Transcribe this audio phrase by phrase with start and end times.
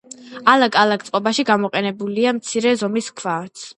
[0.53, 3.67] ალაგ-ალაგ წყობაში გამოყენებულია მცირე ზომის ქვაც.